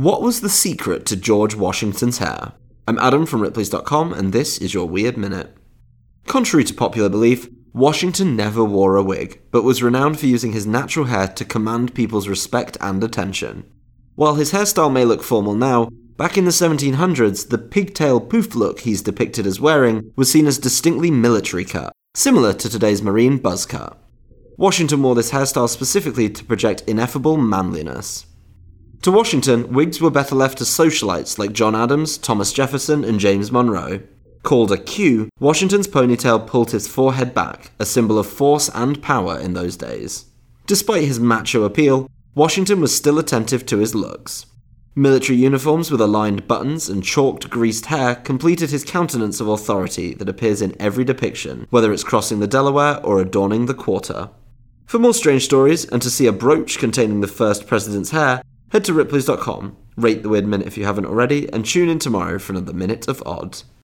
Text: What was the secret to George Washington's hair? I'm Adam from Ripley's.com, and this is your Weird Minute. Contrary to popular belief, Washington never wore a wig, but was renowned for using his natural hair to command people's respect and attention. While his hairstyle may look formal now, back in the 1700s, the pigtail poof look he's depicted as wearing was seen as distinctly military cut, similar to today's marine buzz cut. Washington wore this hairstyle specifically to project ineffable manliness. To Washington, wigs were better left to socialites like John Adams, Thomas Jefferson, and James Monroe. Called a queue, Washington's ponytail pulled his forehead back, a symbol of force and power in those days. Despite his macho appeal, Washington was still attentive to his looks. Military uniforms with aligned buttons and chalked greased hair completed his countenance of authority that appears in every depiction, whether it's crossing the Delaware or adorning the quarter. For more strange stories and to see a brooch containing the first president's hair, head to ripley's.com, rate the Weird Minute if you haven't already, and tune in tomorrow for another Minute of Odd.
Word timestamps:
What 0.00 0.22
was 0.22 0.40
the 0.40 0.48
secret 0.48 1.04
to 1.06 1.14
George 1.14 1.54
Washington's 1.54 2.16
hair? 2.16 2.52
I'm 2.88 2.98
Adam 3.00 3.26
from 3.26 3.42
Ripley's.com, 3.42 4.14
and 4.14 4.32
this 4.32 4.56
is 4.56 4.72
your 4.72 4.88
Weird 4.88 5.18
Minute. 5.18 5.54
Contrary 6.26 6.64
to 6.64 6.72
popular 6.72 7.10
belief, 7.10 7.50
Washington 7.74 8.34
never 8.34 8.64
wore 8.64 8.96
a 8.96 9.02
wig, 9.02 9.42
but 9.50 9.62
was 9.62 9.82
renowned 9.82 10.18
for 10.18 10.24
using 10.24 10.52
his 10.52 10.66
natural 10.66 11.04
hair 11.04 11.28
to 11.28 11.44
command 11.44 11.92
people's 11.92 12.28
respect 12.28 12.78
and 12.80 13.04
attention. 13.04 13.70
While 14.14 14.36
his 14.36 14.52
hairstyle 14.52 14.90
may 14.90 15.04
look 15.04 15.22
formal 15.22 15.54
now, 15.54 15.90
back 16.16 16.38
in 16.38 16.46
the 16.46 16.50
1700s, 16.50 17.50
the 17.50 17.58
pigtail 17.58 18.22
poof 18.22 18.54
look 18.54 18.80
he's 18.80 19.02
depicted 19.02 19.46
as 19.46 19.60
wearing 19.60 20.14
was 20.16 20.32
seen 20.32 20.46
as 20.46 20.56
distinctly 20.56 21.10
military 21.10 21.66
cut, 21.66 21.92
similar 22.14 22.54
to 22.54 22.70
today's 22.70 23.02
marine 23.02 23.36
buzz 23.36 23.66
cut. 23.66 24.02
Washington 24.56 25.02
wore 25.02 25.14
this 25.14 25.32
hairstyle 25.32 25.68
specifically 25.68 26.30
to 26.30 26.42
project 26.42 26.84
ineffable 26.86 27.36
manliness. 27.36 28.24
To 29.02 29.10
Washington, 29.10 29.72
wigs 29.72 29.98
were 29.98 30.10
better 30.10 30.34
left 30.34 30.58
to 30.58 30.64
socialites 30.64 31.38
like 31.38 31.54
John 31.54 31.74
Adams, 31.74 32.18
Thomas 32.18 32.52
Jefferson, 32.52 33.02
and 33.02 33.18
James 33.18 33.50
Monroe. 33.50 34.00
Called 34.42 34.70
a 34.70 34.76
queue, 34.76 35.30
Washington's 35.38 35.88
ponytail 35.88 36.46
pulled 36.46 36.72
his 36.72 36.86
forehead 36.86 37.32
back, 37.32 37.70
a 37.78 37.86
symbol 37.86 38.18
of 38.18 38.26
force 38.26 38.68
and 38.74 39.00
power 39.00 39.38
in 39.38 39.54
those 39.54 39.78
days. 39.78 40.26
Despite 40.66 41.04
his 41.04 41.18
macho 41.18 41.62
appeal, 41.62 42.10
Washington 42.34 42.78
was 42.82 42.94
still 42.94 43.18
attentive 43.18 43.64
to 43.66 43.78
his 43.78 43.94
looks. 43.94 44.44
Military 44.94 45.38
uniforms 45.38 45.90
with 45.90 46.02
aligned 46.02 46.46
buttons 46.46 46.90
and 46.90 47.02
chalked 47.02 47.48
greased 47.48 47.86
hair 47.86 48.16
completed 48.16 48.68
his 48.68 48.84
countenance 48.84 49.40
of 49.40 49.48
authority 49.48 50.12
that 50.12 50.28
appears 50.28 50.60
in 50.60 50.76
every 50.78 51.04
depiction, 51.04 51.66
whether 51.70 51.90
it's 51.90 52.04
crossing 52.04 52.40
the 52.40 52.46
Delaware 52.46 53.00
or 53.02 53.18
adorning 53.18 53.64
the 53.64 53.72
quarter. 53.72 54.28
For 54.84 54.98
more 54.98 55.14
strange 55.14 55.44
stories 55.44 55.86
and 55.86 56.02
to 56.02 56.10
see 56.10 56.26
a 56.26 56.32
brooch 56.32 56.78
containing 56.78 57.20
the 57.20 57.28
first 57.28 57.66
president's 57.66 58.10
hair, 58.10 58.42
head 58.70 58.84
to 58.84 58.94
ripley's.com, 58.94 59.76
rate 59.96 60.22
the 60.22 60.28
Weird 60.28 60.46
Minute 60.46 60.66
if 60.66 60.78
you 60.78 60.84
haven't 60.84 61.06
already, 61.06 61.52
and 61.52 61.64
tune 61.64 61.88
in 61.88 61.98
tomorrow 61.98 62.38
for 62.38 62.52
another 62.52 62.72
Minute 62.72 63.06
of 63.08 63.22
Odd. 63.26 63.62